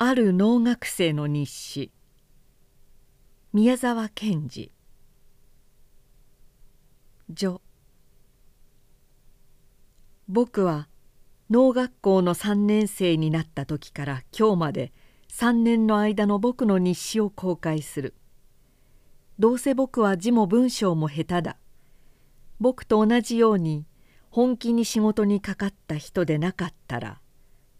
[0.00, 1.90] ある能学生の日誌。
[3.52, 4.70] 宮沢賢治。
[7.34, 7.60] 序。
[10.28, 10.86] 僕は
[11.50, 14.92] 農学校の3年生になった時から今日まで
[15.32, 18.14] 3年の間の僕の日誌を公開する。
[19.40, 21.56] どうせ僕は字も文章も下手だ。
[22.60, 23.84] 僕と同じように
[24.30, 27.20] 本気に仕事にかかった人でなかったら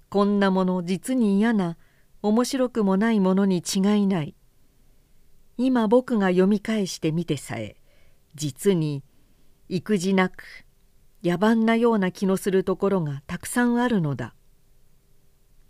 [0.09, 1.77] こんなもの実に嫌な
[2.21, 4.35] 面白くもないものに違いない。
[5.57, 7.77] 今僕が読み返してみてさえ
[8.35, 9.03] 実に
[9.69, 10.45] 育児なく
[11.23, 14.35] 野蛮なような気のするところがたくさんあるのだ。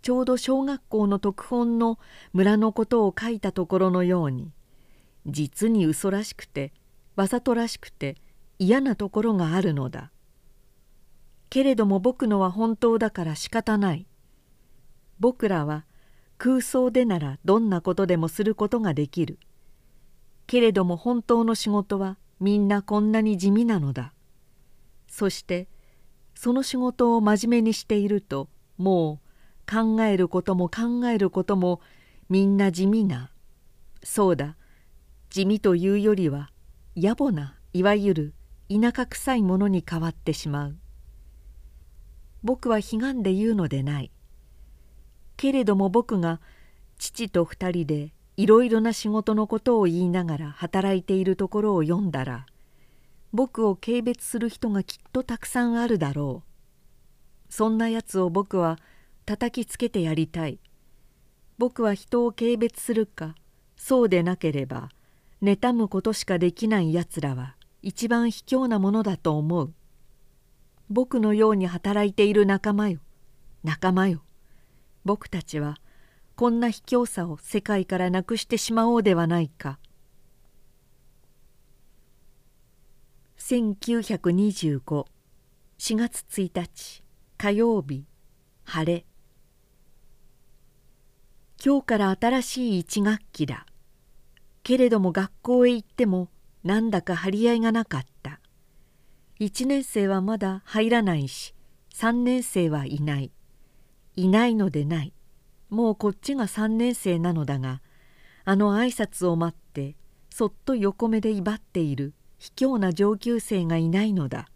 [0.01, 1.99] ちょうど小学校の特本の
[2.33, 4.53] 村のことを書いたところのように
[5.25, 6.71] 実に嘘らしくて
[7.15, 8.15] わざとらしくて
[8.59, 10.11] 嫌なところがあるのだ。
[11.49, 14.07] けれども僕のは本当だから仕方ない。
[15.19, 15.85] 僕らは
[16.39, 19.39] 空想でならどんなことでもすることができる。
[20.47, 24.13] けれども本当の仕事はみんなこんなに地味なのだ。
[25.07, 25.67] そして
[26.35, 28.47] その仕事を真面目にしていると
[28.77, 29.19] も
[29.67, 31.81] う考えることも考えることも
[32.29, 33.31] みんな地味な。
[34.01, 34.55] そうだ。
[35.29, 36.51] 地味というよりは
[36.95, 38.33] 野暮ないわゆる
[38.69, 40.77] 田舎臭いものに変わってしまう。
[42.43, 44.11] 僕は悲願で言うのでない。
[45.39, 46.41] けれども僕が
[46.97, 52.45] 父と二人でいろいろな仕事のことを言いながら働いているところを読んだら
[53.31, 57.53] 僕を軽蔑する人がきっとたくさんあるだろう。
[57.53, 58.79] そんなやつを僕は
[59.25, 60.59] 叩きつけてやりたい。
[61.57, 63.35] 僕は人を軽蔑するか
[63.77, 64.89] そうでなければ
[65.41, 69.73] 妬むことしかできないやつらは一番卑怯なものだと思う。
[70.89, 72.99] 僕のように働いている仲間よ。
[73.63, 74.21] 仲間よ。
[75.05, 75.77] 僕たちは
[76.35, 79.79] こんな卑怯さを世界からなくしてしまおうではないか。
[83.37, 85.05] 1925
[85.79, 87.03] 4月1日
[87.37, 88.05] 火曜日
[88.63, 89.05] 晴れ。
[91.63, 93.65] 今日から新しい一学期だ。
[94.63, 96.29] けれども学校へ行っても
[96.63, 98.39] なんだか張り合いがなかった。
[99.39, 101.55] 1年生はまだ入らないし
[101.95, 103.31] 3年生はいない。
[104.19, 105.13] いないのでない。
[105.69, 107.81] もうこっちが3年生なのだが
[108.43, 109.95] あの挨拶を待って
[110.29, 114.49] そっと横目で威張っている卑怯な上級生がいないのだ。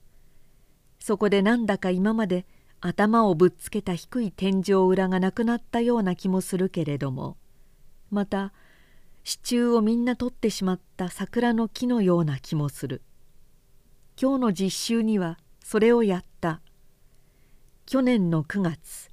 [0.99, 2.45] そこでなんだか今まで
[2.81, 7.37] 頭をぶっつけた低い天井裏がなくなったような気もするけれども
[8.09, 8.51] また
[9.23, 13.01] 支柱をみんな取ってしまった桜の木のような気もする。
[14.21, 16.59] 今日の実習にはそれをやった。
[17.85, 19.12] 去年の9月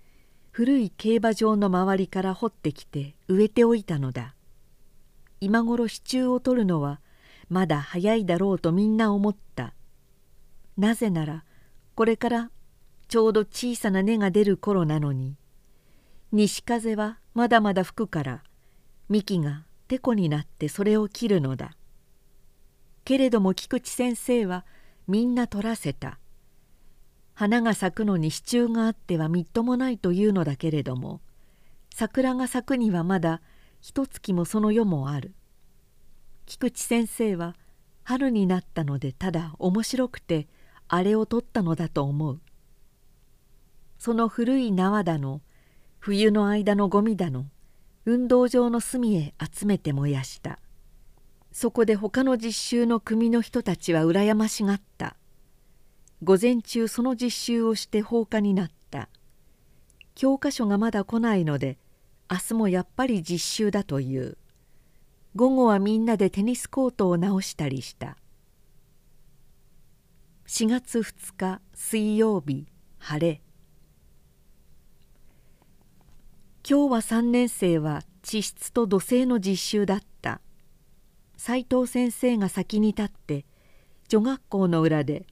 [0.52, 4.34] 古い競馬場の周りから掘ってきて植えておいたのだ。
[5.40, 7.00] 今頃支柱を取るのは
[7.48, 9.74] まだ早いだろうとみんな思った。
[10.76, 11.44] なぜなら
[11.94, 12.50] これから
[13.08, 15.36] ちょうど小さな根が出る頃なのに
[16.32, 18.42] 西風はまだまだ吹くから
[19.08, 21.76] 幹がてこになってそれを切るのだ。
[23.04, 24.64] けれども菊池先生は
[25.06, 26.18] みんな取らせた。
[27.40, 31.22] 花が咲くのに支柱があってはみっともないというのだけれども
[31.88, 33.40] 桜が咲くにはまだ
[33.80, 35.32] 一月もその夜もある。
[36.44, 37.56] 菊池先生は
[38.02, 40.48] 春になったのでただ面白くて
[40.86, 42.40] あれを取ったのだと思う。
[43.98, 45.40] その古い縄だの
[45.98, 47.46] 冬の間のゴミだの
[48.04, 50.58] 運動場の隅へ集めて燃やした。
[51.52, 55.16] そこで他の実習の組の人たちは羨ましがった。
[56.22, 59.08] 午前中その実習をして放課になった。
[60.14, 61.78] 教科書がまだ来ないので
[62.30, 64.36] 明日もやっぱり実習だという。
[65.34, 68.16] 午後はみんなでテニスコートを直したりした。
[70.46, 72.66] 4月2日水曜日
[72.98, 73.40] 晴れ。
[76.68, 80.42] 今日は3年生は地質と土星の実習だった。
[81.38, 83.46] 斉藤先生が先に立って
[84.08, 85.24] 女学校の裏で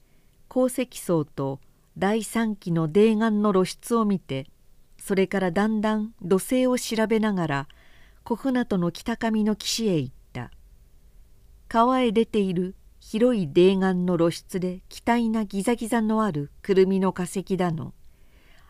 [0.49, 1.61] 鉱石層と
[1.97, 4.47] 第三期の泥岩の露出を見て
[4.97, 7.67] それからだんだん土星を調べながら
[8.23, 10.51] 小船渡の北上の岸へ行った。
[11.67, 17.93] 川へ出ている広い泥岩の露出で期待なギザギザのあるくるみの化石だの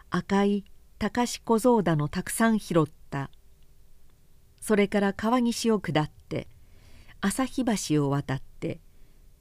[0.10, 0.66] 赤い
[0.98, 3.30] 高志小僧だのたくさん拾った。
[4.62, 6.48] それから川岸を下って
[7.22, 8.80] 旭橋を渡って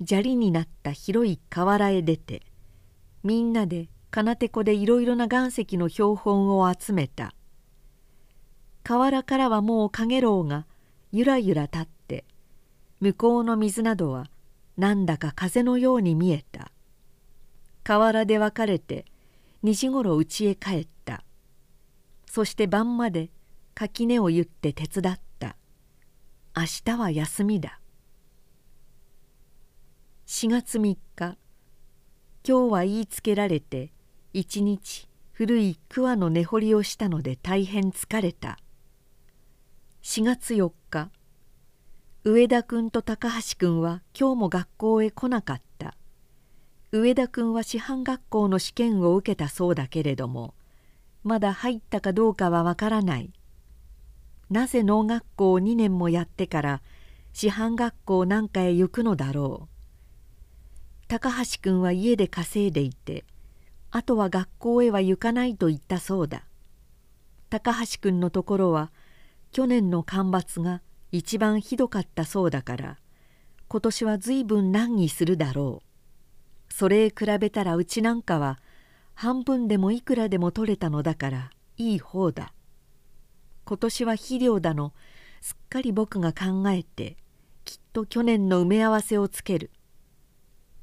[0.04, 2.42] 砂利になった広い河原へ出て
[3.22, 7.34] みんなで金手湖でいろいろな岩石の標本を集めた。
[8.82, 10.66] 河原からはもうかげろうが
[11.12, 12.24] ゆらゆら立って
[13.00, 14.30] 向こうの水などは
[14.78, 16.70] なんだか風のように見えた。
[17.84, 19.04] 河原で別れて
[19.64, 21.24] 2時ごろ家へ帰った。
[22.26, 23.30] そして晩まで
[23.74, 25.56] 垣根を言って手伝った。
[26.56, 27.80] 明日は休みだ。
[30.30, 30.98] 4月3日。
[31.16, 31.38] 今
[32.44, 33.92] 日は言いつけられて
[34.34, 38.58] 一日古い桑の根掘りをしたので大変疲れた。
[40.02, 41.10] 4月4日。
[42.24, 45.96] 上田君と高橋君は今日も学校へ来なかった。
[46.92, 50.52] 上田君は師範学校の試験を受けたそうだけれども
[51.24, 53.32] まだ入ったかどうかはわからない。
[54.50, 56.82] なぜ農学校を2年もやってから
[57.32, 59.77] 師範学校なんかへ行くのだろう。
[61.08, 63.24] 高橋君は家で稼いでいて
[63.90, 66.44] あとは学校へは行かないと言ったそうだ。
[67.48, 68.92] 高橋君のところは
[69.50, 72.98] 去年の干ばつが一番ひどかったそうだから
[73.68, 75.82] 今年は随分難儀するだろ
[76.70, 76.74] う。
[76.74, 78.58] それへ比べたらうちなんかは
[79.14, 82.52] 半分でもいくらでも取れたのだからいい方だ。
[83.64, 84.92] 今年は肥料だの
[85.40, 87.16] すっかり僕が考えて
[87.64, 89.70] きっと去年の埋め合わせをつける。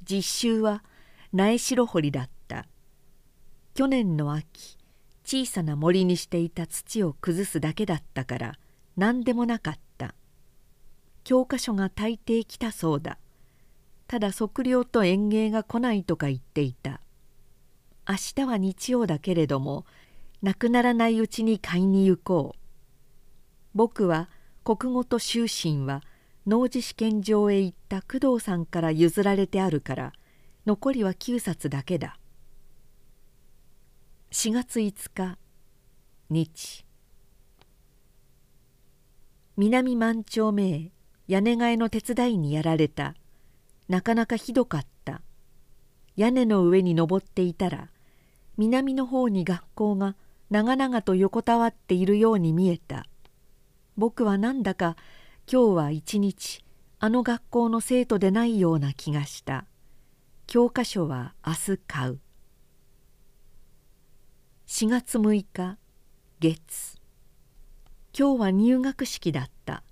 [0.06, 0.84] 実習は
[1.34, 2.68] 苗代掘りだった。
[3.74, 4.78] 去年の秋
[5.26, 8.60] 小さな森にしていた土を崩すだけだったから
[8.96, 10.16] 何でもなかった。
[11.24, 13.18] 教科書が大抵来たそうだ。
[14.08, 17.02] ただ測量と園芸が来ないとか言っていた。
[18.08, 19.86] 明日は日曜だけれども
[20.44, 22.60] なくならないうちに買いに行こう。
[23.74, 24.30] 僕は
[24.64, 26.02] 国語と修身は
[26.48, 30.14] 農事試験場へ行った工藤さんから譲られてあるから
[30.68, 32.20] 残りは9冊だけだ。
[34.32, 35.38] 4月5日
[36.30, 36.86] 日。
[39.58, 40.92] 南万丁目
[41.28, 43.16] 屋根替えの手伝いにやられた。
[43.88, 45.22] なかなかひどかった。
[46.16, 47.90] 屋根の上に登っていたら
[48.58, 50.16] 南の方に学校が
[50.50, 53.06] 長々と横たわっているように見えた。
[53.98, 54.96] 僕はなんだか
[55.48, 56.66] 今日は一日
[57.00, 59.66] あの学校の生徒でないような気がした。
[60.48, 62.20] 教科書は明日買う。
[64.66, 65.78] 4月6日
[66.40, 66.98] 月。
[68.18, 69.84] 今日は入学式だった。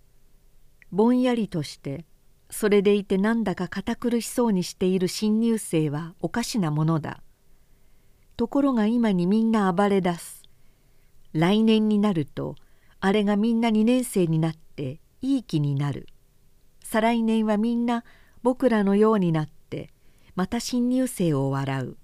[0.92, 2.06] ぼんやりとして
[2.50, 7.22] それでいてなんだか堅苦しそうにしている新入生はおかしなものだ。
[8.38, 10.42] ところが今にみんな暴れ出す。
[11.34, 12.56] 来年になると
[13.00, 16.08] あれがみんな2年生になっていい気になる。
[16.84, 18.04] 再来年はみんな
[18.44, 19.90] 僕らのようになって
[20.36, 21.98] また新入生を笑う。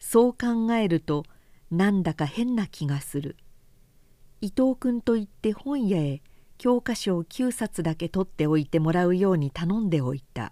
[0.00, 1.24] そう考えると
[1.70, 3.36] なんだか変な気がする。
[4.40, 6.22] 伊藤君と言って本屋へ
[6.56, 10.50] 教科書を9冊だけ取っておいてもらうように頼んでおいた。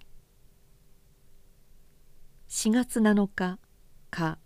[2.48, 3.58] 4月7日
[4.10, 4.38] か。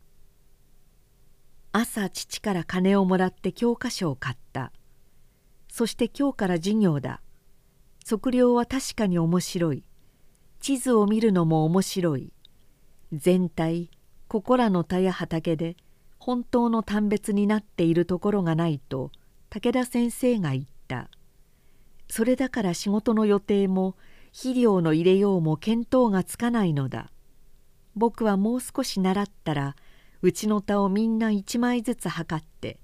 [1.72, 4.70] 朝父から金をもらって教科書を買った。
[5.68, 7.20] そして今日から授業だ。
[8.10, 9.84] 測量は確かに面白い。
[10.58, 12.32] 地図を見るのも面白い。
[13.12, 13.88] 全体
[14.26, 15.76] ここらの田や畑で
[16.18, 19.12] 本当の単別になっているところがないと
[19.48, 21.08] 武田先生が言った。
[22.08, 23.94] それだから仕事の予定も
[24.32, 27.12] 肥料の入れようも見当がつかないのだ。
[27.94, 29.76] 僕はもう少し習ったら
[30.20, 32.80] うちの田をみんな一枚ずつ測って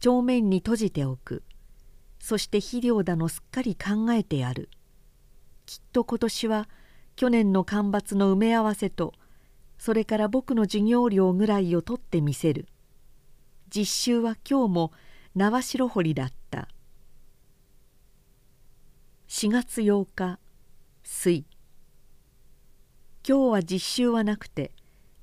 [0.00, 1.42] 帳面に閉じておく。
[2.24, 4.70] そして肥料だのすっかり考えてやる。
[5.66, 6.68] きっと今年は
[7.16, 9.12] 去年の干ばつの埋め合わせと
[9.76, 12.66] それから僕の授業料ぐらいを取ってみせる。
[13.68, 14.92] 実習は今日も
[15.36, 16.68] 縄代掘りだった。
[19.28, 20.38] 4月8日
[21.02, 21.44] 水。
[23.28, 24.72] 今日は実習はなくて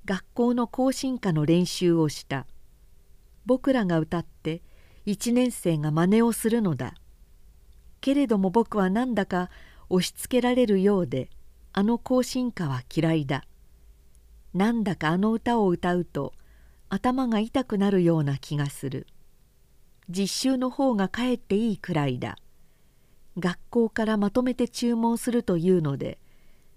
[0.06, 2.46] 学校の行進歌の練習をした。
[3.48, 4.62] 僕らが歌って
[5.06, 6.94] 1年生が真似をするのだ。
[8.02, 9.50] けれども僕はなんだか
[9.90, 11.30] 押しつけられるようで
[11.74, 13.44] あの行進歌は嫌いだ。
[14.54, 16.34] なんだかあの歌を歌うと
[16.90, 19.08] 頭が痛くなるような気がする。
[20.10, 22.38] 実習の方がかえっていいくらいだ。
[23.40, 26.20] 学校からまとめて注文するというので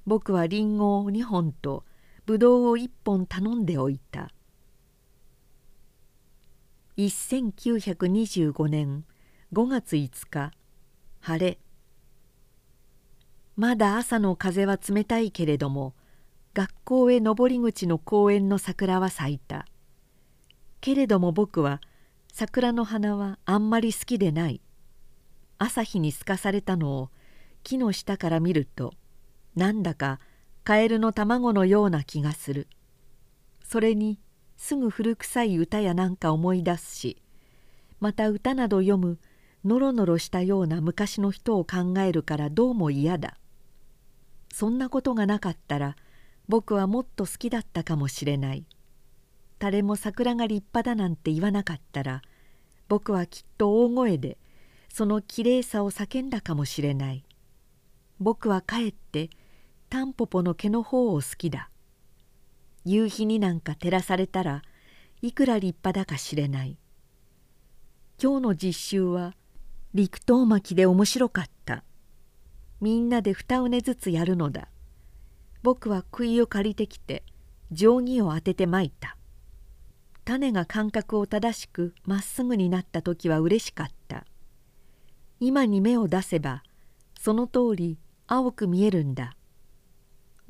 [0.07, 1.85] 僕はりんごを2本と
[2.26, 4.31] ぶどうを1本頼んでおいた。
[6.97, 9.05] 1925年
[9.53, 10.53] 5月5日
[11.19, 11.59] 晴れ。
[13.57, 15.95] まだ朝の風は冷たいけれども
[16.55, 19.67] 学校へ登り口の公園の桜は咲いた。
[20.81, 21.81] けれども僕は
[22.33, 24.61] 桜の花はあんまり好きでない。
[25.59, 27.11] 朝日に透かされたのを
[27.65, 28.93] 木の下から見ると
[29.57, 30.21] なんだか
[30.63, 32.69] カエルの卵のような気がする。
[33.65, 34.21] それに
[34.56, 37.23] すぐ古臭い歌やなんか思い出すし
[38.00, 39.18] また歌など読む
[39.64, 43.38] ノロノロしたような昔の人を考えるからどうも嫌だ。
[44.52, 45.96] そんなことがなかったら
[46.49, 48.66] 僕はもっと好きだったかもしれない。
[49.58, 52.20] 誰も桜が立派だなんて言わなかったら
[52.88, 54.37] 僕はきっと大声で
[54.90, 57.25] そのきれいさを叫んだかもしれない。
[58.20, 59.30] 僕はかえって
[59.88, 61.70] タンポポの毛の方を好きだ。
[62.85, 64.62] 夕日になんか照らされたら
[65.23, 66.76] いくら立派だかしれない。
[68.23, 69.35] 今日の実習は
[69.95, 71.83] 陸東巻で面白かった。
[72.81, 74.69] みんなで二畝ずつやるのだ。
[75.62, 77.25] 僕は杭を借りてきて
[77.71, 79.17] 定規を当ててまいた。
[80.26, 84.26] 種が感覚を正しくまっすぐになった時はうれしかった。
[85.41, 86.62] 今に目を出せば
[87.19, 89.37] その通り青く見えるんだ。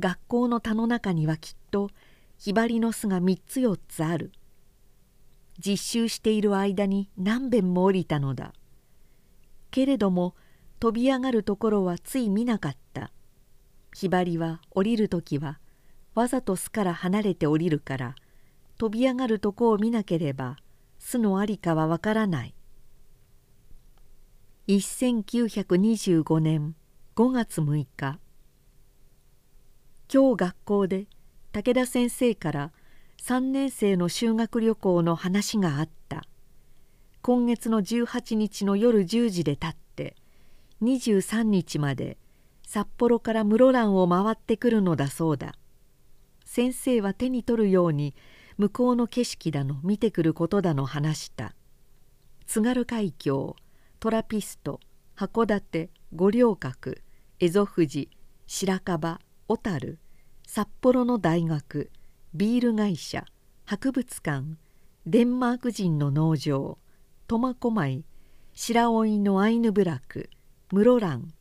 [0.00, 1.90] 学校の田の中にはきっと
[2.36, 4.32] ひばりの巣が3つ4つある。
[5.58, 8.52] 実習している間に何べんも降りたのだ。
[9.70, 10.34] けれども
[10.80, 13.10] 飛び上がるところはつい見なかった。
[13.94, 15.60] ひばりは降りる時は
[16.14, 18.14] わざと巣から離れて降りるから
[18.76, 20.56] 飛び上がるとこを見なければ
[20.98, 22.54] 巣のありかはわからない。
[24.66, 26.74] 1925年
[27.16, 28.18] 5月6日
[30.12, 31.06] 今日学校で
[31.54, 32.72] 武田先生から
[33.22, 36.24] 3年生の修学旅行の話があった。
[37.22, 40.16] 今月の18日の夜10時でたって
[40.82, 42.18] 23日まで
[42.66, 45.54] 札幌から室蘭を回ってくるのだそうだ。
[46.44, 48.16] 先生は手に取るように
[48.58, 51.54] 向こうの景色だの見てくることだの話した。
[52.48, 53.54] 津軽海峡
[54.00, 54.80] トラピスト
[55.16, 57.00] 函館五稜郭
[57.38, 58.10] 蝦夷富士
[58.48, 59.98] 白樺小樽
[60.56, 61.90] 札幌の大学
[62.32, 63.24] ビール会社
[63.64, 64.56] 博物館
[65.04, 66.78] デンマーク人の農場
[67.26, 68.04] 苫小牧
[68.52, 70.30] 白老のアイヌ部落
[70.70, 71.34] 室蘭。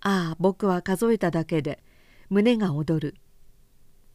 [0.00, 1.82] ああ僕は数えただけで
[2.30, 3.14] 胸が躍る。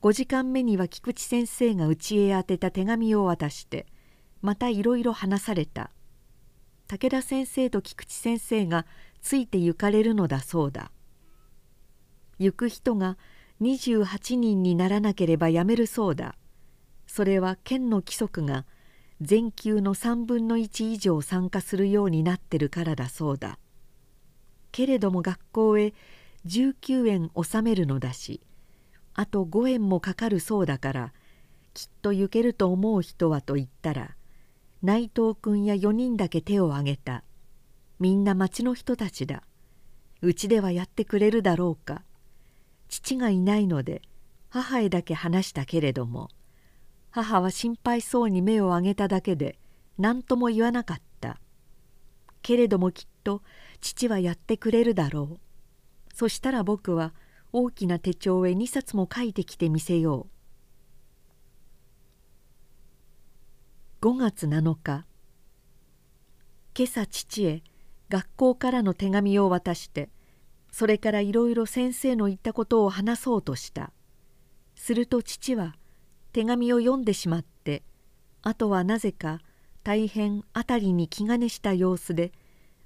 [0.01, 3.85] 5時間目には菊池先生が家へ宛てた手紙を渡して
[4.41, 5.91] またいろいろ話された。
[6.87, 8.87] 武田先生と菊池先生が
[9.21, 10.91] ついて行かれるのだそうだ。
[12.39, 13.17] 行く人が
[13.61, 16.35] 28人にならなければやめるそうだ。
[17.07, 18.65] それは県の規則が
[19.21, 23.59] 全級の3分の1以上参加するようになってるからだそうだ。
[24.71, 25.93] けれども学校へ
[26.45, 28.41] 19円納めるのだし
[29.13, 31.13] あと5円もかかるそうだから
[31.73, 34.15] きっと行けると思う人はと言ったら
[34.81, 37.23] 内藤君や4人だけ手を挙げた。
[37.99, 39.43] みんな町の人たちだ。
[40.21, 42.01] うちではやってくれるだろうか。
[42.93, 44.03] 父がいないので
[44.49, 46.29] 母へだけ話したけれども
[47.09, 49.57] 母は心配そうに目を上げただけで
[49.97, 51.39] 何とも言わなかった。
[52.41, 53.41] けれどもきっと
[53.81, 55.39] 父はやってくれるだろう。
[56.13, 57.13] そしたら僕は
[57.51, 60.27] 大きな手帳へ2冊も書いてきてみせよ
[64.01, 64.05] う。
[64.05, 65.05] 5月7日
[66.75, 67.63] 今朝父へ
[68.09, 70.09] 学校からの手紙を渡して
[70.73, 73.91] それからいろいろ先生の言ったことを話そうとした。
[74.75, 75.75] すると父は
[76.31, 77.83] 手紙を読んでしまって
[78.41, 79.39] あとはなぜか
[79.83, 82.31] 大変辺りに気兼ねした様子で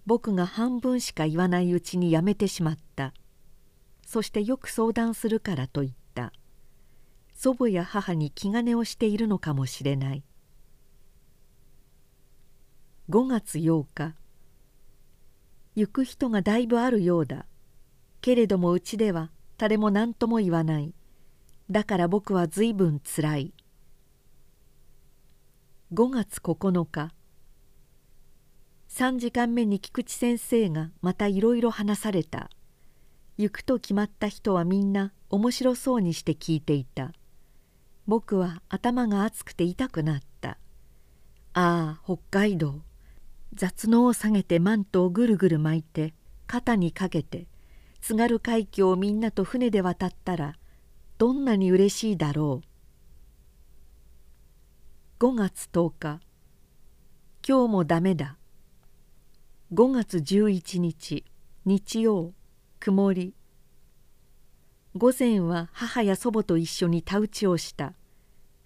[0.05, 3.13] 僕が半分しか言わないうちにやめてしまった。
[4.05, 6.33] そしてよく相談するからと言った。
[7.33, 10.23] 祖母や母に気兼ねをしているのかもしれない。
[13.09, 14.13] 5月8日
[15.75, 17.45] 行く人がだいぶあるようだ。
[18.27, 20.93] けれどもうちでは誰も何とも言わない。
[21.71, 23.53] だから僕はずいぶんつらい。
[25.93, 27.13] 5月9日。
[28.89, 32.49] 3時間目に菊池先生がまたいろいろ話された。
[33.37, 37.13] 行くと決まった人はみんな面白そうにして聞いていた。
[38.07, 40.57] 僕は頭が熱くて痛くなった。
[41.53, 42.81] ああ北海道。
[43.53, 46.13] 雑能を下げてマントをぐるぐる巻いて
[46.45, 47.47] 肩にかけて
[48.07, 50.55] 津軽海峡をみんなと船で渡ったら
[51.17, 52.61] どんなにうれしいだろ
[55.19, 55.25] う。
[55.25, 56.21] 5月10日
[57.45, 58.37] 今日もダメだ。
[59.73, 61.25] 5月11日
[61.65, 62.31] 日曜
[62.79, 63.33] 曇り。
[64.95, 67.91] 午前は母や祖母と一緒に田打ちをした。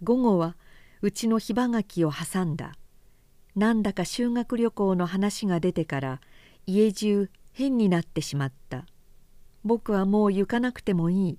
[0.03, 0.55] 午後は
[1.01, 2.74] うちの火葉柿を挟んだ。
[3.55, 6.21] なんだか修学旅行の話が出てから
[6.67, 8.86] 家中変になってしまった。
[9.63, 11.38] 僕はもう行かなくてもいい。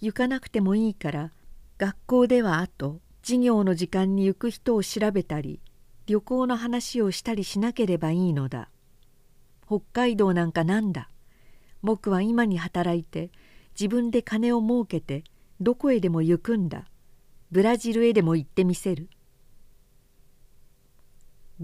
[0.00, 1.32] 行かなくてもいいから
[1.76, 5.60] 学校ではあと授業の時間に行く人を調べたり
[6.06, 8.68] 旅行の話をしたりしなければいいのだ。
[9.66, 11.10] 北海道なんかなんだ。
[11.82, 13.30] 僕は今に働いて
[13.78, 15.24] 自分で金を儲けて
[15.60, 16.84] どこへでも行くんだ。
[17.50, 19.08] ブラジルへでも行ってみせる。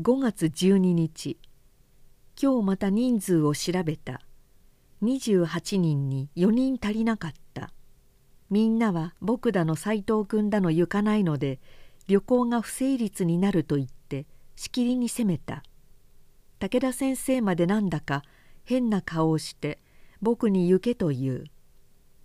[0.01, 1.39] 5月12日
[2.41, 4.21] 今日また人数を調べた。
[5.03, 7.71] 28人に4人足りなかった。
[8.51, 11.61] みんなは僕だの斎藤君だの行かないので
[12.07, 15.63] 旅行が不成立になると言ってしきりに責めた。
[16.61, 18.23] 武田先生までなんだか
[18.65, 19.79] 変な顔をして
[20.23, 21.45] 僕に行けと言う。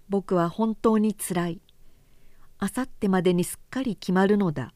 [0.08, 1.62] 僕は本当につらい。
[2.58, 4.74] あさってまでにすっかり決まるのだ。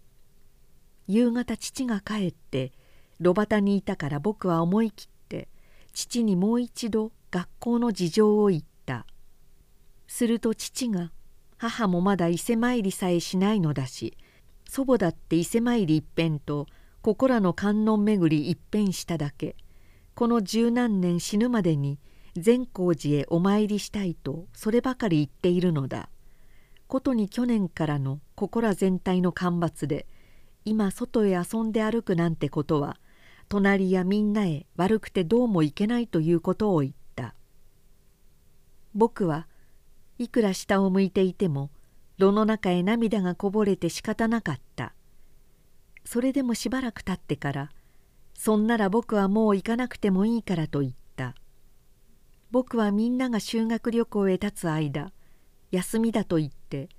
[1.08, 2.72] 夕方父が帰って
[3.20, 5.08] 炉端にいたから僕は思い切っ
[5.94, 9.06] 父にもう一度学校の事情を言った。
[10.08, 11.12] すると父が
[11.58, 14.18] 母もまだ伊勢参りさえしないのだし
[14.68, 16.68] 祖母だって伊勢参り一遍と
[17.02, 19.56] ここらの観音巡り一遍しただけ。
[20.16, 22.00] この十何年死ぬまでに
[22.36, 26.10] 善光寺へお参りしたいとそればかり言っているのだ。
[26.88, 30.06] ことに去年からのここら全体の干ばつで
[30.66, 32.98] 今外へ遊んで歩くなんてことは
[33.50, 37.36] 隣やみんなへ悪くてどうもいけないということを言った。
[38.96, 39.48] 僕は
[40.18, 41.72] いくら下を向いていても
[42.18, 44.94] 炉の中へ涙がこぼれて仕方なかった。
[46.06, 47.72] それでもしばらく経ってから
[48.34, 51.36] 「そんなら僕はもう行かなくてもいいから」と言った。
[52.52, 55.12] 僕はみんなが修学旅行へ立つ間
[55.72, 56.90] 休みだと言って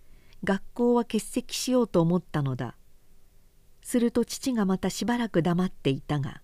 [0.42, 2.76] 学校は欠席しようと思ったのだ。
[3.84, 6.42] すると父がまたしばらく黙っていたが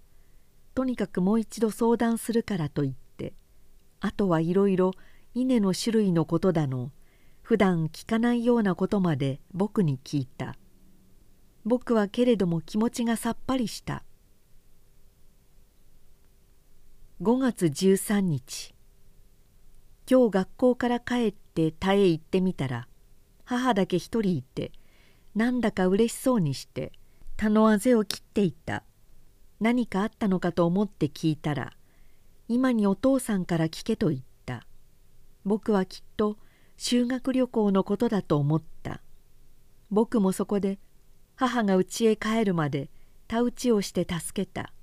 [0.74, 3.32] とにかくもう一度相談するからと言って
[3.98, 4.92] あとはいろいろ
[5.34, 6.92] 稲の種類のことだの
[7.42, 10.54] 普段聞かないようなことまで僕に聞いた。
[11.64, 14.04] 僕はけれども気持ちがさっぱりした。
[17.22, 18.72] 5月13日。
[20.08, 22.86] 今日学校から帰って田へ行ってみたら
[23.44, 24.72] 母だけ一人いて
[25.34, 26.92] なんだかうれしそうにして
[27.40, 28.82] 田のあぜを切っていた。
[29.60, 31.72] 何かあったのかと思って聞いたら
[32.48, 34.66] 今にお父さんから聞けと言った。
[35.46, 36.36] 僕はきっと
[36.76, 39.00] 修学旅行のことだと思った。
[39.90, 40.78] 僕もそこで
[41.34, 42.90] 母が家へ帰るまで
[43.26, 44.74] 田打ちをして助けた。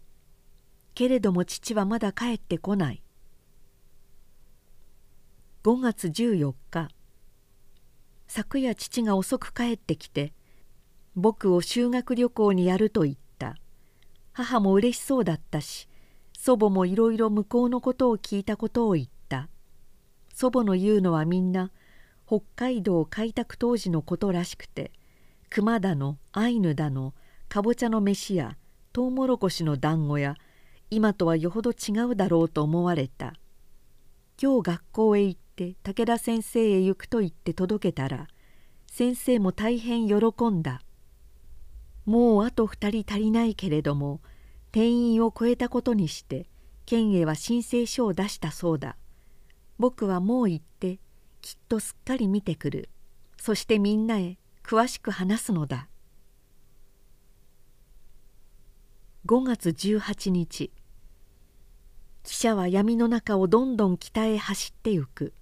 [0.96, 3.04] けれども父はまだ帰ってこない。
[5.64, 6.90] 5月14日。
[8.28, 10.34] 昨夜父が遅く帰ってきて
[11.20, 13.56] 僕を修学旅行にやると言った。
[14.34, 15.90] 母も嬉しそうだったし
[16.38, 19.50] 祖母もいろいろ向こうのことを聞いたことを言った。
[20.32, 21.72] 祖母の言うのはみんな
[22.28, 24.92] 北海道開拓当時のことらしくて
[25.50, 27.16] 熊だのアイヌだの
[27.50, 28.56] かぼちゃの飯や
[28.94, 30.36] とうもろこしの団子や
[30.92, 33.34] 今とはよほど違うだろうと思われた。
[34.40, 38.28] 今日学校へ行って武田先生へ行くと言って届けたら
[38.86, 40.16] 先生も大変喜
[40.52, 40.82] んだ。
[42.08, 44.22] もうあと2人足りないけれども
[44.72, 46.48] 定員を超えたことにして
[46.86, 48.96] 県へは申請書を出したそうだ。
[49.78, 51.00] 僕はもう行って
[51.42, 52.90] きっとすっかり見てくる。
[53.36, 55.90] そしてみんなへ詳しく話すのだ。
[59.26, 60.72] 5月18日
[62.24, 65.34] 汽車は闇の中をどんどん北へ走ってゆく。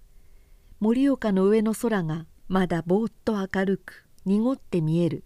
[0.80, 5.22] 盛岡の上の空がまだぼーっと明るく濁って見える。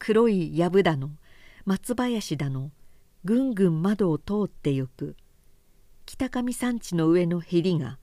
[0.00, 1.10] 黒い藪だの
[1.66, 2.70] 松林だの
[3.22, 5.14] ぐんぐん窓を通ってゆく。
[6.06, 7.98] 北上山地の上のへりが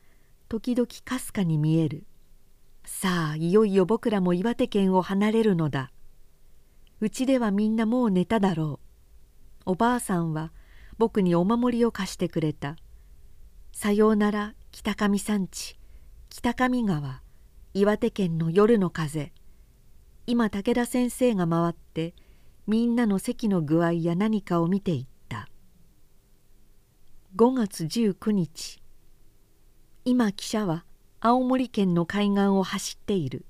[0.48, 2.06] 時々かすかに見える。
[2.86, 5.92] さあいよいよ僕らも岩手県を離れるのだ。
[7.02, 8.80] うちではみんなもう寝ただろ
[9.66, 9.72] う。
[9.72, 10.54] おばあさんは
[11.00, 12.76] 僕にお守りを貸してくれた。
[13.74, 15.80] さようなら北上山地。
[16.30, 17.24] 北上川
[17.74, 19.32] 岩手県の夜の風。
[20.30, 22.14] 今武田先生が回って
[22.68, 25.48] みんなの席の具合や何かを見ていった。
[27.38, 28.82] 5月19日
[30.04, 30.84] 今汽車は
[31.22, 33.46] 青森県の海岸を走っている。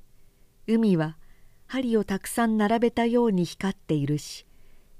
[0.67, 1.17] 海は
[1.65, 4.45] 針をたくさん並べたように光っているし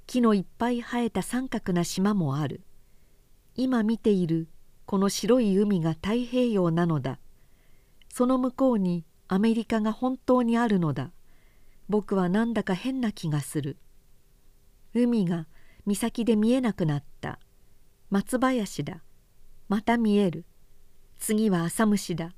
[0.08, 2.62] 木のいっぱい生えた三角な島もある。
[3.54, 4.48] 今見ている
[4.88, 7.20] この白い海が太平洋なのだ。
[8.12, 11.12] その向こうにアメリカが本当にあるのだ。
[11.90, 13.78] 僕はなんだか変な気がする。
[14.94, 15.48] 海が
[15.86, 17.40] 岬で見えなくなった。
[18.10, 19.04] 松林だ。
[19.70, 20.46] また見える。
[21.20, 22.34] 次は浅虫だ。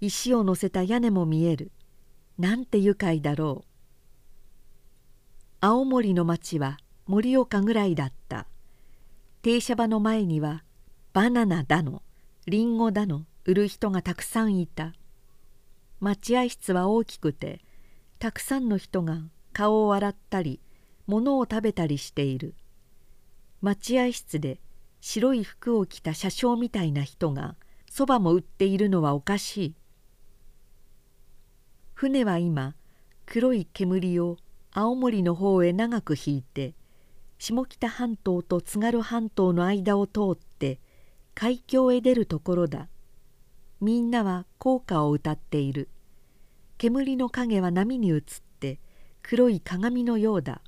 [0.00, 1.72] 石を乗せた屋根も見える。
[2.38, 3.68] なんて愉快だろう。
[5.60, 8.46] 青森の町は盛岡ぐらいだった。
[9.42, 10.62] 停車場の前には
[11.12, 12.02] バナナだの。
[12.46, 13.24] リンゴだの。
[13.44, 14.92] 売る人がたくさんいた。
[16.00, 17.62] 待合室は大きくて
[18.18, 19.18] たくさんの人が
[19.52, 20.60] 顔を洗ったり
[21.06, 22.54] 物を食べたりしている。
[23.60, 24.60] 待合室で
[25.00, 27.54] 白い服を着た車掌みたいな人が
[27.88, 29.74] そばも売っているのはおかしい。
[31.94, 32.74] 船は今
[33.24, 34.36] 黒い煙を
[34.72, 36.74] 青森の方へ長く引いて
[37.38, 40.80] 下北半島と津軽半島の間を通って
[41.34, 42.88] 海峡へ出るところだ。
[43.80, 45.88] みんなは校歌を歌っている。
[46.78, 48.22] 煙の影は波に映っ
[48.60, 48.78] て
[49.22, 50.62] 黒い鏡のようだ。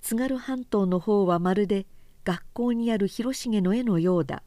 [0.00, 1.86] 津軽半島の方はまるで
[2.24, 4.42] 学校にある広重の絵のようだ。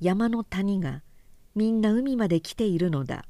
[0.00, 1.02] 山の谷が
[1.56, 3.24] みんな海まで来ているのだ。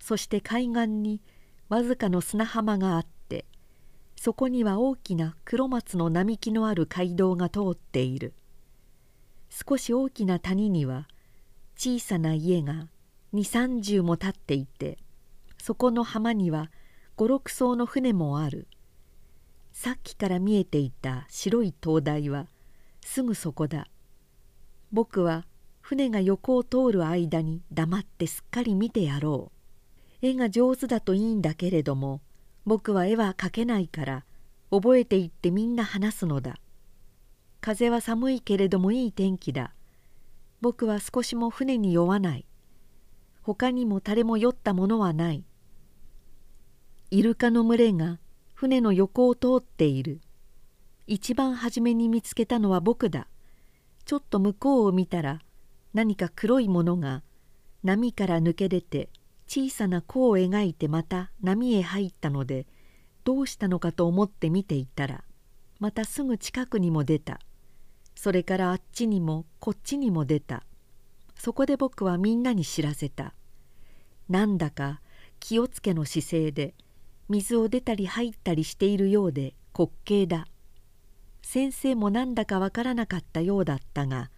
[0.00, 1.20] そして海岸に
[1.68, 3.44] わずかの砂浜があって
[4.16, 8.34] そこには大きな黒松の並木のある街道が通っている。
[9.50, 11.06] 少し大きな谷には
[11.76, 12.88] 小さな家が
[13.32, 14.98] 二三十も立っていて
[15.60, 16.70] そこの浜には
[17.16, 18.66] 五六艘の船もある。
[19.72, 22.46] さっきから見えていた白い灯台は
[23.02, 23.86] すぐそこだ。
[24.90, 25.44] 僕は
[25.82, 29.52] 船が横を通る間に黙ってすっかり見てやろ
[30.22, 30.26] う。
[30.26, 32.22] 絵が上手だといいんだけれども
[32.64, 34.24] 僕は絵は描けないから
[34.70, 36.56] 覚えていってみんな話すのだ。
[37.60, 39.74] 風は寒いけれどもいい天気だ。
[40.62, 42.46] 僕は少しも船に酔わない。
[43.42, 45.44] 他にも誰も酔ったものはない。
[47.12, 48.20] イルカの群れが
[48.54, 50.20] 船の横を通っている。
[51.08, 53.26] 一番初めに見つけたのは僕だ。
[54.04, 55.40] ちょっと向こうを見たら
[55.92, 57.24] 何か黒いものが
[57.82, 59.08] 波から抜け出て
[59.48, 62.68] 小さな弧を描いてまた波へ入ったので
[63.24, 65.24] どうしたのかと思って見ていたら
[65.80, 67.40] またすぐ近くにも出た。
[68.14, 70.62] それからあっちにもこっちにも出た。
[71.36, 73.34] そこで僕はみんなに知らせた。
[74.28, 75.00] なんだか
[75.40, 76.74] 気をつけの姿勢で
[77.30, 80.48] 水を出たり入ったりしているようで滑稽だ。
[81.42, 84.32] 先生もなんだかわからなかったようだったが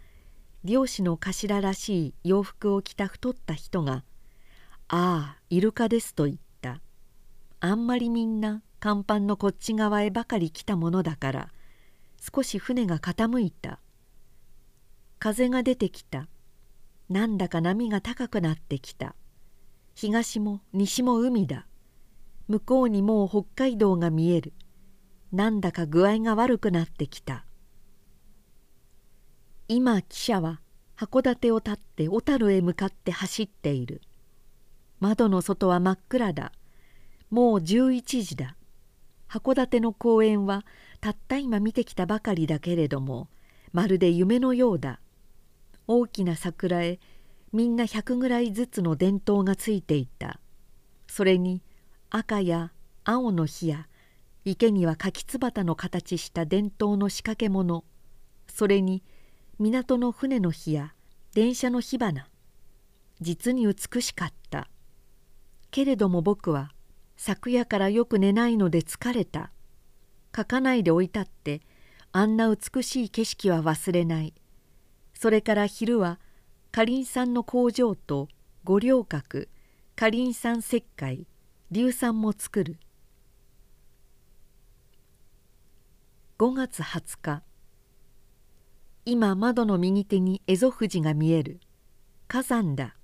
[0.63, 4.05] 漁師の頭らしい洋服を着た太った人が
[4.89, 6.83] 「ああイルカです」と言った。
[7.61, 11.49] あんまりみんな甲板のこっち側へばかり来たものだから
[12.21, 13.81] 少し船が傾いた。
[15.19, 16.29] 風が出てきた。
[17.09, 19.15] なんだか波が高くなってきた。
[19.95, 21.67] 東も西も海だ。
[22.49, 24.53] 向こうにもう北海道が見える。
[25.33, 27.45] なんだか具合が悪くなってきた。
[29.69, 30.61] 今汽車は
[30.97, 34.03] 函館を立って小樽へ向かって走っている。
[35.01, 36.53] 窓の外は真っ暗だ。
[37.31, 38.57] もう11時だ。
[39.29, 40.65] 函館の公園は
[41.01, 43.29] たった今見てきたばかりだけれども
[43.73, 45.01] まるで夢のようだ。
[45.89, 47.01] 大きな桜へ
[47.53, 50.39] みんな100ぐらいずつの電灯がついていた。
[51.07, 51.63] それに
[52.15, 52.73] 赤や
[53.05, 53.89] 青の火や
[54.45, 57.85] 池には柿つばたの形した伝統の仕掛け物。
[58.49, 59.03] それに
[59.59, 60.93] 港の船の火や
[61.33, 62.29] 電車の火花。
[63.23, 64.69] 実に美しかった。
[65.71, 66.73] けれども僕は
[67.17, 69.51] 昨夜からよく寝ないので疲れた。
[70.37, 71.63] 書かないで置いたって
[72.13, 74.35] あんな美しい景色は忘れない。
[75.15, 76.21] それから昼は
[76.73, 78.29] かりんさんの工場と
[78.65, 79.49] 五稜郭
[79.97, 81.27] かりんさん石灰
[81.75, 82.77] 硫酸も作る。
[86.39, 87.43] 5月20日。
[89.07, 91.61] 今窓の右手に蝦夷富士が見える。
[92.29, 92.95] 火山だ。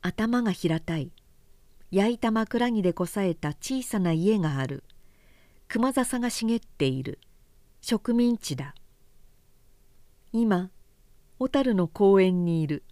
[0.00, 1.12] 頭が平たい。
[1.90, 4.82] 焼いた枕木でこさえた小さな家がある。
[5.68, 7.18] 熊笹が茂っている。
[7.82, 8.74] 植民地だ。
[10.32, 10.70] 今
[11.38, 12.82] 小樽の公園にいる。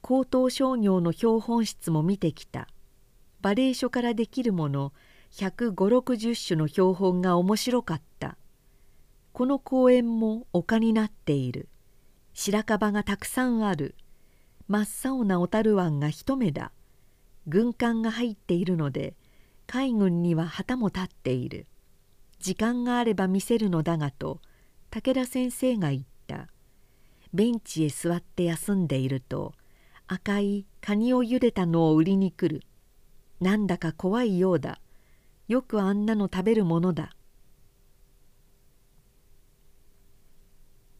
[0.00, 2.68] 高等商業の標本室も見てきた。
[3.42, 4.92] バレエ書からできるもの
[5.32, 8.36] 15060種の標本が面白かった。
[9.32, 11.68] この公園も丘になっている。
[12.34, 13.94] 白樺がたくさんある。
[14.68, 16.72] 真っ青な小樽湾が一目だ。
[17.46, 19.14] 軍艦が入っているので
[19.66, 21.66] 海軍には旗も立っている。
[22.38, 24.40] 時間があれば見せるのだがと
[24.90, 26.48] 武田先生が言った。
[27.32, 29.54] ベンチへ座って休んでいると
[30.08, 32.64] 赤いカニを茹でたのを売りに来る。
[33.40, 34.80] なんだか怖いようだ。
[35.48, 37.16] よくあんなの食べるものだ。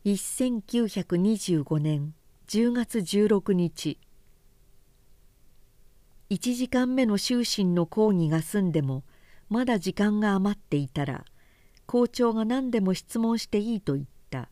[0.07, 2.14] 1925年
[2.48, 3.98] 10月16日。
[6.31, 9.05] 1時間目の終身の講義が済んでも
[9.50, 11.24] まだ時間が余っていたら
[11.87, 14.48] 校長が何でも質問していいと言った。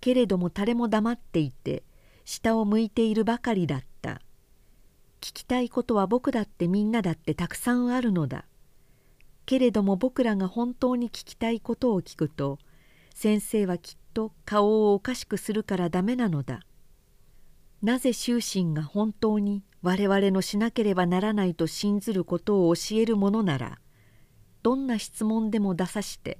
[0.00, 1.84] けれども誰も黙っていて
[2.24, 3.89] 下を向いているばかりだった。
[5.20, 8.46] 聞きたいことは僕だってみんなだってたくさんあるのだ。
[9.46, 12.58] けれども僕らが本当に聞きたいことを聞くと
[13.14, 16.60] 先生はきっと顔をおかしくするからダメなのだ。
[17.82, 23.78] なぜ終身が本当に我々のしなければならないと信ずることを教えるものなら
[24.62, 26.38] どんな質問でも出さして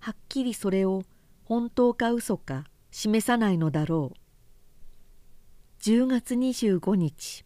[0.00, 1.04] はっきりそれを
[1.44, 4.18] 本当か嘘か示さないのだろう。
[5.82, 7.44] 10月25日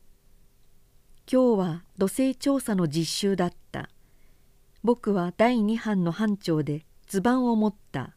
[1.28, 3.90] 今日は土星調査の実習だった。
[4.84, 8.14] 僕は第2班の班長で図板を持った。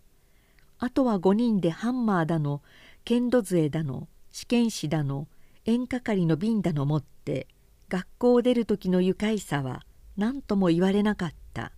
[0.78, 2.62] あとは5人でハンマーだの
[3.06, 5.28] 剣土杖だの試験紙だの
[5.65, 7.48] 縁係の瓶だの持って
[7.89, 9.82] 学校を出る時の愉快さは
[10.15, 11.72] 何とも言われなかった。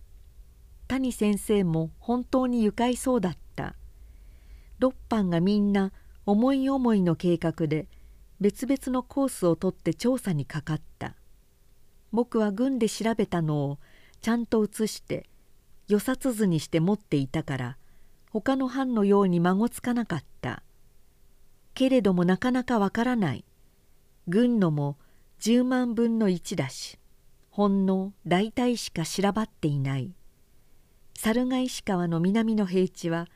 [0.86, 3.74] 谷先生も本当に愉快そうだった。
[4.80, 5.92] 6班がみんな
[6.26, 7.88] 思い思いの計画で
[8.38, 11.16] 別々のコースをとって調査にかかった。
[12.12, 13.78] 僕は軍で調べたのを
[14.20, 15.26] ちゃんと写して
[15.88, 17.76] 与札図にして持っていたから
[18.30, 20.62] 他の班のように孫つかなかった。
[21.74, 23.44] けれどもなかなかわからない。
[24.28, 24.96] 軍のも
[25.40, 26.98] 10万分の1だし
[27.50, 30.14] ほんの大体しか調ばっていない。
[31.14, 33.28] 猿ヶ石川の南の平地は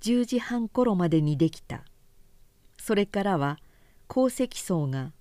[0.00, 1.84] 10時半頃までにできた。
[2.78, 3.58] それからは
[4.06, 5.12] 鉱石層が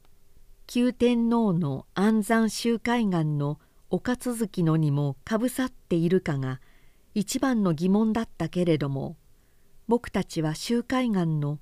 [0.68, 3.60] 旧天皇の安山周海岸の
[3.92, 6.60] 丘続きのにもかぶさっているかが
[7.14, 9.16] 一番の疑問だったけれども
[9.88, 11.60] 僕たちは周海岸の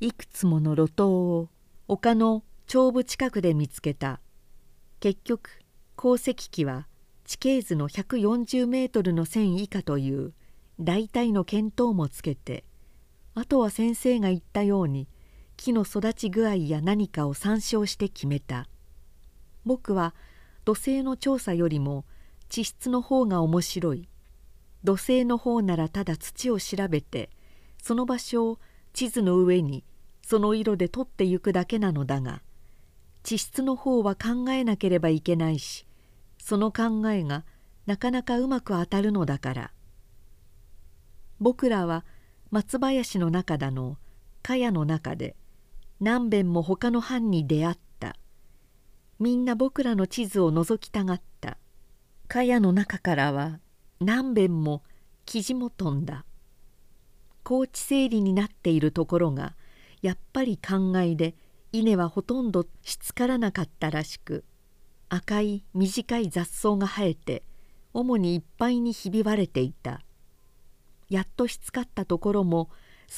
[0.00, 1.48] いくつもの路頭を
[1.88, 4.20] 丘の頂部近くで見つけた。
[5.00, 5.60] 結局
[5.96, 6.86] 鉱石機は
[7.24, 10.34] 地形図の140メートルの線以下という
[10.78, 12.64] 大体の見当もつけて
[13.34, 15.08] あとは先生が言ったように
[15.62, 18.66] 木の育ち具合や何かを参照して決めた。
[19.64, 20.12] 僕は
[20.64, 22.04] 土星の調査よりも
[22.48, 24.08] 地質の方が面白い。
[24.82, 27.30] 土星の方ならただ土を調べて
[27.80, 28.58] その場所を
[28.92, 29.84] 地図の上に
[30.26, 32.42] その色で取ってゆくだけなのだが
[33.22, 35.86] 地質の方は考えなければいけないし
[36.38, 37.44] その考えが
[37.86, 39.72] なかなかうまく当たるのだから。
[41.38, 42.04] 僕らは
[42.50, 43.96] 松林の中だの
[44.42, 45.36] 茅の中で
[46.02, 48.16] 何べんも他の藩に出会った。
[49.20, 51.58] みんな僕らの地図を覗きたがった。
[52.26, 53.60] 茅の中からは
[54.00, 54.82] 何べんも
[55.26, 56.24] 生地も飛んだ。
[57.44, 59.54] 高知整理になっているところが
[60.00, 61.36] やっぱり考えで
[61.70, 64.44] 稲はほとんどしつからなかったらしく
[65.08, 67.44] 赤い短い雑草が生えて
[67.94, 70.00] 主にいっぱいにひび割れていた。
[71.08, 72.70] やっとしつかったところも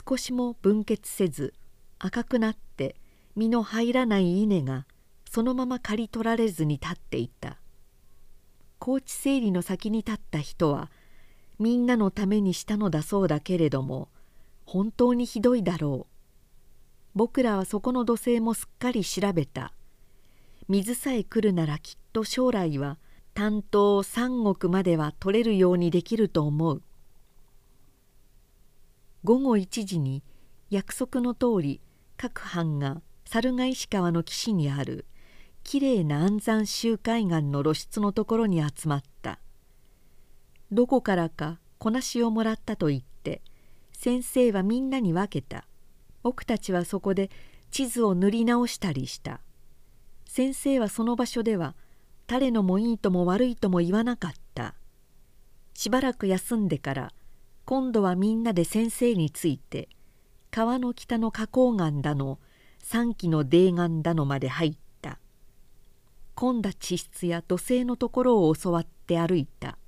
[0.07, 1.55] 少しも分結せず
[1.99, 2.97] 赤くなって
[3.37, 4.87] 実の入らない稲が
[5.31, 7.59] そのまま刈り取られずに立っていた。
[8.79, 10.91] 高知整理の先に立った人は
[11.59, 14.09] みんなのためにしたのだそうだけれども
[14.67, 16.15] 本当にひどいだろう。
[17.15, 19.73] 僕らはそこの土星もすっかり調べた。
[20.69, 22.99] 水さえ来るならきっと将来は
[23.35, 26.83] 担当三国までは取れるようにできると思う。
[29.23, 30.23] 午後1時に
[30.75, 31.81] 約束の通り
[32.17, 35.07] 各藩が猿ヶ石川の岸にある
[35.63, 39.39] きれいな安山周海岸の露出のところに集まった。
[40.73, 43.41] どこからかこなしをもらったと言って
[43.93, 45.65] 先生はみんなに分けた。
[46.25, 47.31] 僕たちはそこで
[47.71, 49.41] 地図を塗り直したりした。
[50.27, 51.77] 先生はその場所では
[52.27, 54.75] 誰のもいいとも悪いとも言わなかった。
[55.73, 57.13] しばらく休んでから
[57.65, 59.89] 今度はみんなで先生について
[60.55, 62.39] 川の北の花崗岩だの
[62.79, 65.19] 三基の泥岩だのまで入った。
[66.37, 69.79] 混んだ地質や土星のところを教わって歩いた。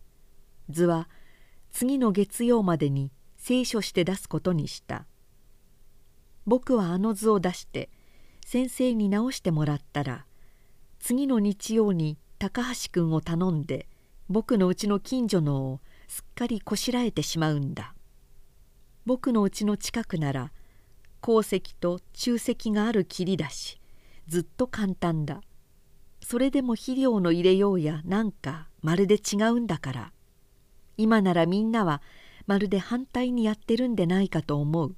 [0.69, 1.09] 図は
[1.71, 5.07] 次の月曜までに聖書して出すことにした。
[6.49, 7.89] 僕はあの図を出して
[8.45, 10.27] 先生に直してもらったら
[10.99, 13.87] 次の日曜に高橋君を頼んで
[14.29, 17.96] 僕のうちの近所のをすっかりこしらえてしまうんだ。
[19.07, 20.51] 僕のうちの近くなら
[21.21, 23.81] 鉱石と中石がある霧だし
[24.27, 25.41] ずっと簡単だ。
[26.21, 30.13] それでも肥料の入れようやなんかまるで違うんだから。
[30.97, 32.03] 今ならみんなは
[32.47, 34.97] まるで反対にやってるんでないかと思う。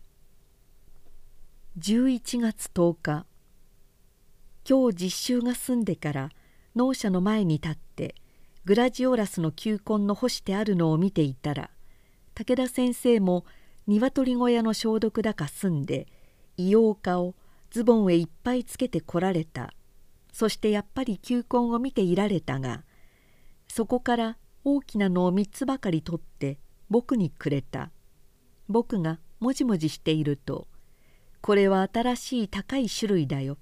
[1.78, 3.26] 11月10日
[4.68, 6.30] 今日実習が済んでから
[6.74, 8.14] 農舎の前に立って
[8.64, 11.70] グラジオラスの球根の干してあるのを見ていたら
[12.34, 13.44] 武田先生も
[13.88, 16.06] 鶏小屋の消毒だか済んで
[16.58, 17.34] 硫黄化を
[17.70, 19.72] ズボンへいっぱいつけてこられた。
[20.32, 22.84] そしてやっぱり球根を見ていられたが
[23.66, 26.58] そこから大きなのを3つばかり取って
[26.90, 27.90] 僕にくれた。
[28.68, 30.68] 僕がもじもじしていると
[31.40, 33.56] 「これは新しい高い種類だよ。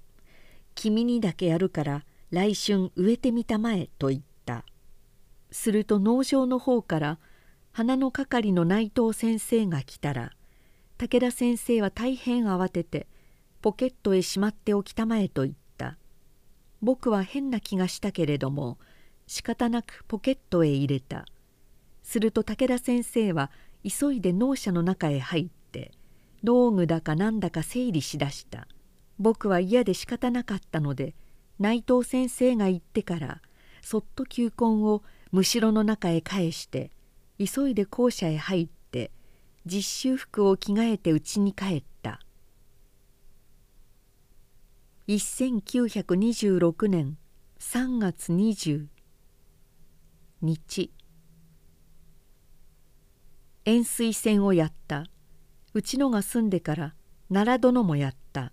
[0.75, 4.65] 君にだけやるから来春植えてみたまえ」と言った。
[5.51, 7.19] すると農場の方から
[7.77, 10.31] 花の係の内藤先生が来たら
[10.97, 13.05] 武田先生は大変慌てて
[13.61, 15.99] ポケットへしまっておきたまえと言った。
[16.81, 18.79] 僕は変な気がしたけれども
[19.27, 21.25] 仕方なくポケットへ入れた。
[22.01, 23.51] すると武田先生は
[23.83, 25.91] 急いで農舎の中へ入って
[26.43, 28.67] 道具だかなんだか整理しだした。
[29.19, 31.13] 僕は嫌で仕方なかったので
[31.59, 33.39] 内藤先生が行ってから
[33.83, 36.89] そっと球根をむしろの中へ返して
[37.39, 39.11] 急いで校舎へ入って
[39.65, 42.19] 実習服を着替えて家に帰った。
[45.07, 47.17] 1926年
[47.59, 48.87] 3月20
[50.41, 50.91] 日。
[53.65, 55.05] 円錐船をやった。
[55.73, 56.93] うちのが住んでから
[57.29, 58.51] 奈良殿もやった。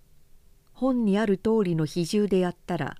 [0.73, 2.97] 本にある通りの比重でやったら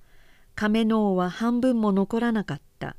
[0.54, 2.96] 亀の王は半分も残らなかった。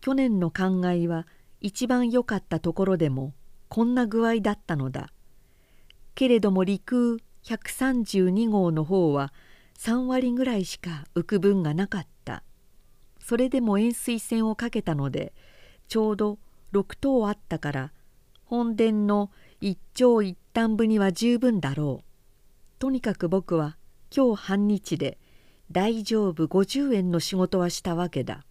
[0.00, 1.26] 去年の考えは
[1.64, 3.32] 一番良かったところでも
[3.70, 5.08] こんな具合だったのだ。
[6.14, 9.32] けれども陸空132号の方は
[9.78, 12.42] 3割ぐらいしか浮く分がなかった。
[13.18, 15.32] それでも円錐船をかけたので
[15.88, 16.38] ちょうど
[16.74, 17.92] 6頭あったから
[18.44, 19.30] 本殿の
[19.62, 22.04] 一長一短部には十分だろう。
[22.78, 23.78] とにかく僕は
[24.14, 25.16] 今日半日で
[25.72, 28.44] 大丈夫50円の仕事はしたわけだ。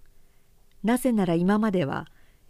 [0.83, 2.07] なぜなら今までは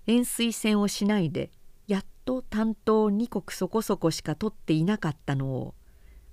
[0.07, 1.51] 円錐船をしないで
[1.87, 5.73] やっと担当2国そこそこしか取っていなかったのを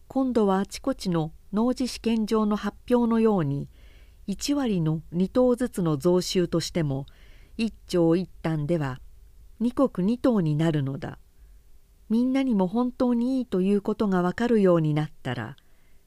[0.08, 3.68] 今度はあちこちの農事試験場の発表のように
[4.28, 7.06] 1割の2頭ずつの増収としても
[7.58, 9.00] 1丁1単では
[9.60, 11.18] 2国2頭になるのだ。
[12.08, 15.56] みんなにも本当にいいということがわかるようになったら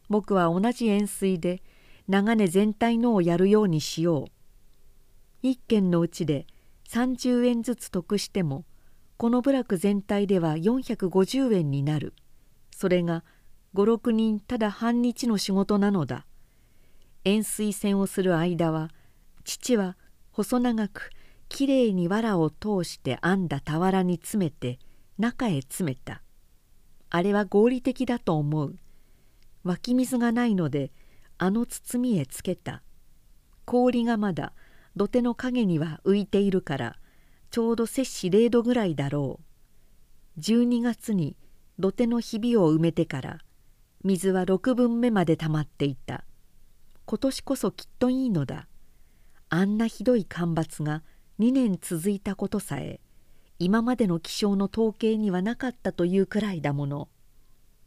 [0.09, 1.61] 僕は同じ円錐で
[2.09, 4.31] 長根全体のをやるようにしよう。
[5.41, 6.45] 一軒のうちで
[6.93, 8.65] 30円ずつ得しても
[9.17, 12.13] この部落全体では450円になる。
[12.69, 13.23] それが
[13.73, 16.27] 56人ただ半日の仕事なのだ。
[17.25, 18.91] 円錐船をする間は
[19.43, 19.97] 父は
[20.31, 21.09] 細長く
[21.49, 24.77] きれいに藁を通して編んだ俵に詰めて
[25.17, 26.21] 中へ詰めた
[27.09, 28.75] あれは合理的だと思う
[29.63, 30.91] 湧き水がないので
[31.37, 32.83] あの包みへつけた
[33.65, 34.53] 氷がまだ
[34.95, 36.97] 土手の影には浮いているから
[37.49, 39.39] ちょうど摂氏0度ぐらいだろ
[40.37, 40.39] う。
[40.39, 41.35] 12月に
[41.77, 43.39] 土手のひびを埋めてから
[44.03, 46.23] 水は6分目まで溜まっていた。
[47.05, 48.67] 今年こそきっといいのだ。
[49.49, 51.03] あんなひどい干ばつが
[51.39, 52.99] 2年続いたことさえ
[53.59, 57.09] 今までの気象の統計にはなかったというくらいだもの。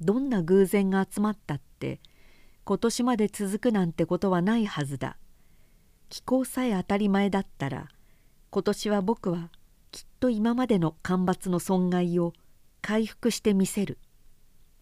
[0.00, 2.00] どんな偶然が集まったって
[2.64, 5.16] 今年まで続くなんてことはないはずだ。
[6.08, 7.88] 気候さえ当たり前だったら
[8.50, 9.50] 今年は僕は
[9.90, 12.32] きっと今までの干ばつの損害を
[12.80, 13.98] 回復してみせる。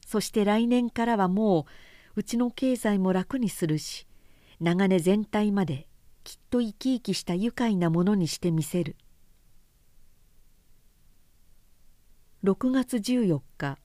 [0.07, 1.67] そして来年からはも
[2.15, 4.07] ううちの経済も楽にするし
[4.61, 5.89] 長年全体まで
[6.25, 8.97] きっと生き生きした愉快なものにしてみせる。
[12.45, 13.79] 6月14日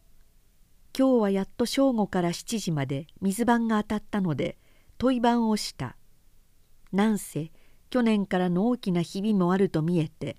[0.98, 4.58] 今日はやっと正午から7時まで水番が当たったので
[4.98, 5.96] 問い番をした。
[6.92, 7.52] なんせ
[7.90, 10.38] 去年からの大きなひびもあると見えて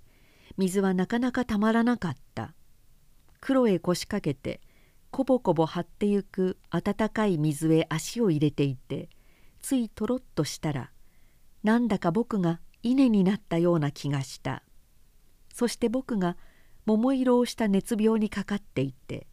[0.57, 2.55] 水はなかなかたまらなかった。
[3.41, 4.61] 黒へ腰掛けて
[5.11, 9.09] こぼこぼ張ってゆく温かい水へ足を入れていて
[9.63, 10.91] ついとろっとしたら
[11.63, 14.63] なんだか僕が稲になったような気がした。
[15.53, 16.37] そして僕が
[16.87, 19.27] 「桃色をした熱病にかかっていて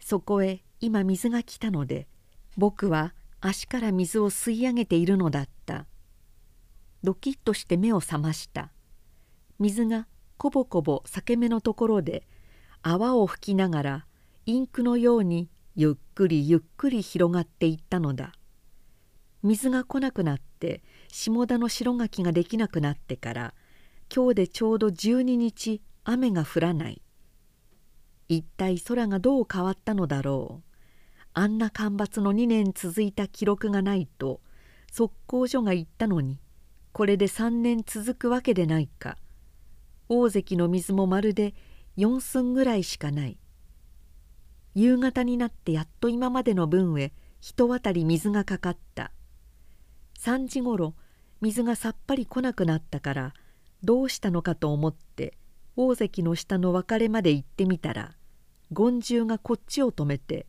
[0.00, 2.08] そこへ今水が来たので
[2.56, 5.86] 僕は足から水を吸い上げているのだった。
[7.02, 8.72] ドキッとして目を覚ました。
[9.58, 12.26] 水がこぼこぼ裂け目のところで
[12.82, 14.06] 泡を吹きながら
[14.44, 18.32] インクのようにゆっくりゆっくり広がっていったのだ。
[19.42, 23.54] 水が来なくなって下田の白柿ができなくなってから
[24.14, 27.02] 今日でちょうど12日雨が降らない。
[28.28, 30.76] 一体空がどう変わったのだろう。
[31.34, 34.40] あんな干ばつの2年続いた記録がないと
[34.90, 36.40] 測候所が言ったのに
[36.96, 39.18] これで3年続くわけでないか。
[40.08, 41.54] 大関の水もまるで
[41.98, 43.36] 4寸ぐらいしかない。
[44.74, 49.12] 夕方になってやっと今までの分へ人渡り水がかかった。
[50.20, 50.94] 3時ごろ
[51.42, 53.34] 水がさっぱり来なくなったから
[53.82, 55.36] どうしたのかと思って
[55.76, 58.14] 大関の下の別れまで行ってみたら
[58.74, 60.46] 権獣がこっちを止めて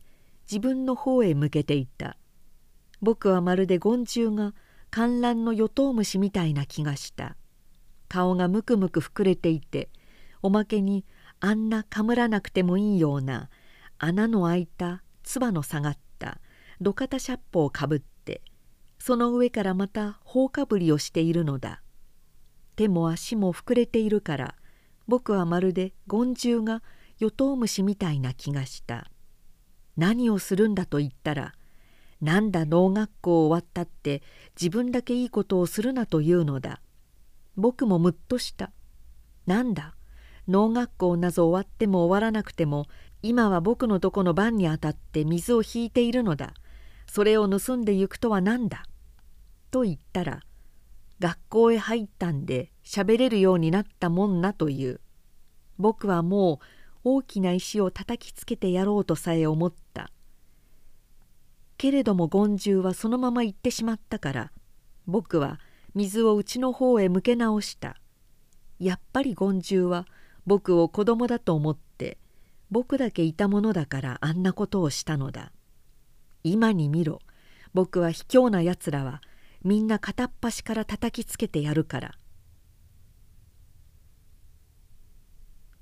[0.50, 2.16] 自分の方へ向けていた。
[3.02, 4.54] 僕はまるで権獣が
[4.90, 7.36] 観覧のヨトウムシみたいな気がした。
[8.08, 9.90] 顔がむくむく膨れていて
[10.42, 11.04] おまけに
[11.40, 13.50] あんなかむらなくてもいいような
[13.98, 16.40] 穴の開いた唾の下がった
[16.80, 18.40] 土方シャッポをかぶって
[18.98, 21.82] その上からまた頬かぶりをしているのだ。
[22.76, 24.54] 手も足も膨れているから
[25.06, 26.82] 僕はまるで権獣が
[27.18, 29.10] ヨトウムシみたいな気がした。
[29.96, 31.54] 何をするんだと言ったら
[32.20, 34.22] 「なんだ農学校終わったって
[34.60, 36.80] 自分だけいいことをするなというのだ」
[37.56, 38.72] 僕もむっとした。
[39.46, 39.94] なんだ
[40.46, 42.86] 農学校なぞ終わっても終わらなくても
[43.22, 46.54] 今は僕のとこの番にあたって水を引いているのだ。
[47.06, 48.84] それを盗んでゆくとは何だ？
[49.70, 50.42] と言ったら
[51.18, 55.00] 学校へ入ったんで喋れるようになったもんなという。
[55.78, 56.58] 僕はもう
[57.04, 60.10] 大きな石を叩きつけてやろうとさえ思った。
[61.78, 64.52] けれども権獣はそのまま行ってしまったから
[65.06, 65.58] 僕は
[65.94, 67.96] 水をうちの方へ向け直した。
[68.78, 70.06] やっぱり権獣は
[70.46, 72.18] 僕を子供だと思って
[72.70, 75.52] 僕だけいたものだからあんなことをしたのだ。
[76.44, 77.20] 今に見ろ
[77.74, 79.22] 僕は卑怯なやつらは
[79.64, 82.14] みんな片っ端から叩きつけてやるから。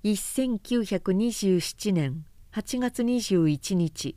[0.05, 4.17] 1927年8月21日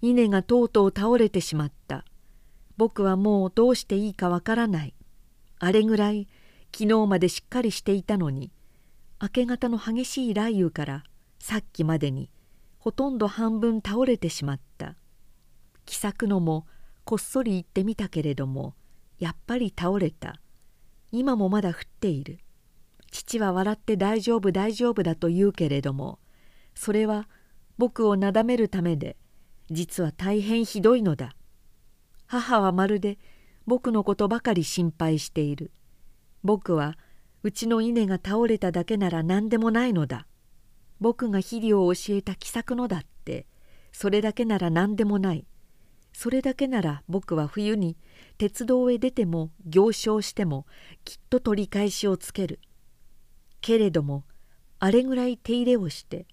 [0.00, 2.04] 稲がとうとう倒れてしまった。
[2.76, 4.94] 僕はもうどうしていいかわからない。
[5.58, 6.28] あれぐらい
[6.72, 8.52] 昨日までしっかりしていたのに。
[9.20, 11.04] 明け方の激しい雷雨から
[11.40, 12.30] さっきまでに
[12.78, 14.94] ほとんど半分倒れてしまった。
[15.84, 16.66] 気さくのも
[17.04, 18.74] こっそり言ってみたけれども
[19.18, 20.40] やっぱり倒れた。
[21.10, 22.38] 今もまだ降っている。
[23.10, 26.18] 父は笑って大丈夫大丈夫だと言うけれども
[26.74, 27.26] それは
[27.78, 29.16] 僕をなだめるためで
[29.70, 31.34] 実は大変ひどいのだ。
[32.26, 33.18] 母はまるで
[33.66, 35.70] 僕のことばかり心配している。
[36.42, 36.96] 僕は
[37.42, 40.26] うちの稲が倒れただけなら何でもないのだ。
[41.00, 43.46] 僕が肥料を教えた気さくのだって。
[43.92, 45.46] それだけなら何でもない。
[46.12, 47.96] それだけなら僕は冬に
[48.38, 50.66] 鉄道へ出ても行商しても
[51.04, 52.60] きっと取り返しをつける。
[53.60, 54.24] けれども
[54.78, 56.26] あれぐらい手入れをして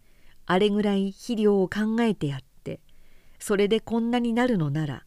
[0.46, 2.55] あれぐらい肥料を考えてやって
[3.48, 5.06] それでこんなになるのなら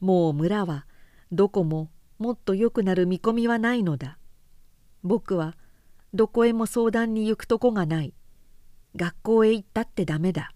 [0.00, 0.86] もう村は
[1.30, 4.16] どこももっと良くなる見込みはないのだ。
[5.02, 5.54] 僕は
[6.14, 8.14] どこへも相談に行くとこがない。
[8.96, 10.52] 学校へ行ったってダメだ。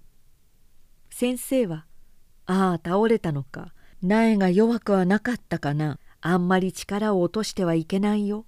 [1.11, 1.85] 先生は
[2.49, 5.99] 「ああ倒れたのか苗が弱くはなかったかな。
[6.22, 8.47] あんまり力を落としてはいけないよ」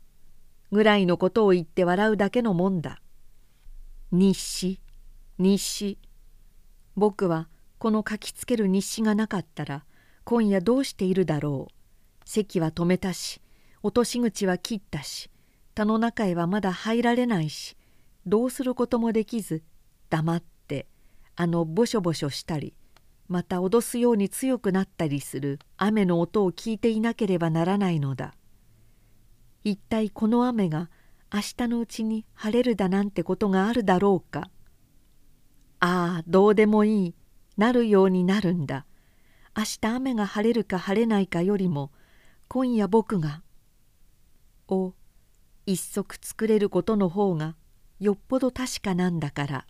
[0.73, 3.03] ぐらいのことを言って笑うだけのもんだ。
[4.11, 4.81] 日誌
[5.37, 5.99] 日誌。
[6.97, 7.51] 僕は
[7.81, 9.87] この書きつける日誌がなかったら
[10.25, 11.73] 今夜どうしているだろう。
[12.27, 13.41] 席は止めたし
[13.83, 15.31] 落とし口は切ったし
[15.75, 17.79] 田の中へはまだ入られないし
[18.27, 19.63] どうすることもできず
[20.11, 20.87] 黙って
[21.37, 22.75] あのボショボショしたり
[23.29, 28.35] また脅すように強くなったりする雨の音を聞いていなければならないのだ。
[29.65, 30.91] 一体この雨が
[31.33, 34.51] 明日のうちに晴れるだなんてことがあるだろうか。
[35.79, 37.15] ああどうでもいい。
[37.57, 38.87] なるようになるんだ
[39.57, 41.91] 明日雨が晴れるか晴れないかよりも
[42.49, 43.43] 今夜僕が
[44.69, 44.95] を
[45.67, 47.57] 一足作れることの方が
[47.99, 49.67] よっぽど確かなんだから。